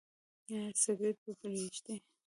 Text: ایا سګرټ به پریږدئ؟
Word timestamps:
ایا 0.49 0.63
سګرټ 0.83 1.17
به 1.23 1.31
پریږدئ؟ 1.39 1.97